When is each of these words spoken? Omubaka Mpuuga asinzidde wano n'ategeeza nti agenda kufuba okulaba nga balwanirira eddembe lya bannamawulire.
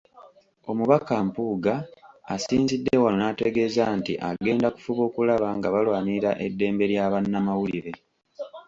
Omubaka 0.69 1.13
Mpuuga 1.27 1.75
asinzidde 2.35 2.93
wano 3.03 3.17
n'ategeeza 3.19 3.83
nti 3.99 4.13
agenda 4.29 4.67
kufuba 4.75 5.01
okulaba 5.09 5.47
nga 5.57 5.67
balwanirira 5.73 6.31
eddembe 6.45 6.83
lya 6.91 7.05
bannamawulire. 7.11 7.91